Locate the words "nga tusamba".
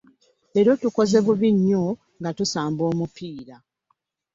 2.19-2.81